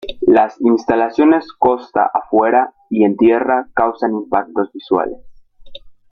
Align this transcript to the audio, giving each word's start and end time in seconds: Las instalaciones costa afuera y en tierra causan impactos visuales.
Las 0.25 0.59
instalaciones 0.61 1.45
costa 1.59 2.09
afuera 2.11 2.73
y 2.89 3.03
en 3.05 3.15
tierra 3.17 3.67
causan 3.75 4.13
impactos 4.15 4.71
visuales. 4.73 5.19